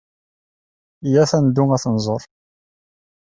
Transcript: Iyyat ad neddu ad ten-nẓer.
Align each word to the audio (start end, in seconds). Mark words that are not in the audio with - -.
Iyyat 1.05 1.31
ad 1.37 1.41
neddu 1.43 1.63
ad 1.75 1.81
ten-nẓer. 1.83 2.21